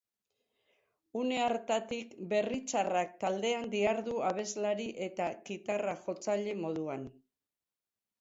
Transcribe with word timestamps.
Une 1.23 1.35
hartatik 1.47 2.15
Berri 2.31 2.57
Txarrak 2.71 3.13
taldean 3.23 3.67
dihardu 3.73 4.15
abeslari 4.29 4.87
eta 5.09 5.29
gitarra-jotzaile 5.51 6.57
moduan. 6.63 7.05